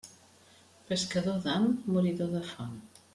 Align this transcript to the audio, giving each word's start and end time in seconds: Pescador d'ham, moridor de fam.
Pescador 0.91 1.37
d'ham, 1.45 1.67
moridor 1.97 2.33
de 2.37 2.43
fam. 2.53 2.73